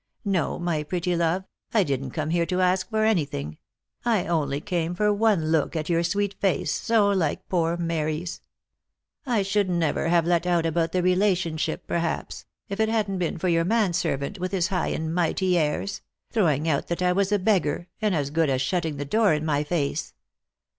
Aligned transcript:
No, 0.25 0.57
my 0.57 0.81
pretty 0.81 1.15
love, 1.15 1.43
I 1.75 1.83
didn't 1.83 2.09
come 2.09 2.31
here 2.31 2.47
to 2.47 2.59
ask 2.59 2.89
for 2.89 3.03
anything; 3.05 3.59
I 4.03 4.25
only 4.25 4.59
came 4.59 4.95
for 4.95 5.13
one 5.13 5.49
look 5.51 5.75
at 5.75 5.89
your 5.89 6.01
sweet 6.03 6.33
face, 6.41 6.71
so 6.73 7.09
like 7.11 7.47
poor 7.49 7.77
Mary's. 7.77 8.41
I 9.27 9.43
should 9.43 9.69
never 9.69 10.07
have 10.07 10.25
let 10.25 10.47
out 10.47 10.65
about 10.65 10.91
the 10.91 11.03
rela 11.03 11.33
tionship, 11.33 11.81
perhaps, 11.85 12.45
if 12.67 12.79
it 12.79 12.89
hadn't 12.89 13.19
been 13.19 13.37
for 13.37 13.47
your 13.47 13.63
man 13.63 13.93
servant, 13.93 14.39
with 14.39 14.53
his 14.53 14.69
high 14.69 14.87
and 14.87 15.13
mighty 15.13 15.55
airs; 15.55 16.01
throwing 16.31 16.67
out 16.67 16.87
that 16.87 17.03
I 17.03 17.13
was 17.13 17.31
a 17.31 17.37
beggar, 17.37 17.87
and 18.01 18.15
as 18.15 18.31
good 18.31 18.49
as 18.49 18.63
shutting 18.63 18.97
the 18.97 19.05
door 19.05 19.33
in 19.33 19.45
my 19.45 19.63
face. 19.63 20.15